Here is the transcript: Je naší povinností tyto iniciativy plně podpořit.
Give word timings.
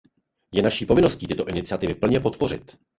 Je 0.53 0.61
naší 0.61 0.85
povinností 0.85 1.27
tyto 1.27 1.45
iniciativy 1.47 1.95
plně 1.95 2.19
podpořit. 2.19 2.77